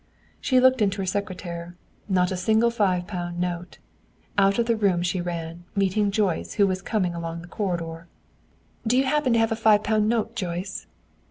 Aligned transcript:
She 0.39 0.59
looked 0.59 0.81
in 0.81 0.89
her 0.93 1.05
secretaire. 1.05 1.75
Not 2.09 2.31
a 2.31 2.35
single 2.35 2.71
five 2.71 3.05
pound 3.05 3.39
note. 3.39 3.77
Out 4.35 4.57
of 4.57 4.65
the 4.65 4.75
room 4.75 5.03
she 5.03 5.21
ran, 5.21 5.63
meeting 5.75 6.09
Joyce, 6.09 6.53
who 6.55 6.65
was 6.65 6.81
coming 6.81 7.13
along 7.13 7.43
the 7.43 7.47
corridor. 7.47 8.07
"Do 8.87 8.97
you 8.97 9.03
happen 9.03 9.33
to 9.33 9.37
have 9.37 9.51
a 9.51 9.55
five 9.55 9.83
pound 9.83 10.09
note, 10.09 10.35
Joyce?" 10.35 10.87